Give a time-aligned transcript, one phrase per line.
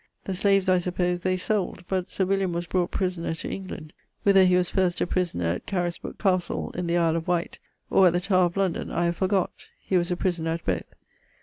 [0.23, 3.93] The slaves I suppose they sold, but Sir William was brought prisoner to England.
[4.23, 7.59] Whither he was first a prisoner at Caresbroke castle in the Isle of Wight,
[7.91, 10.95] or at the Tower of London, I have forgott: he was a prisoner at both.